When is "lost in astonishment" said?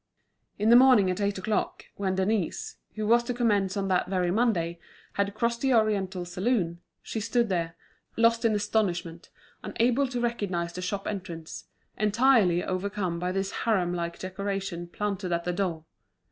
8.17-9.29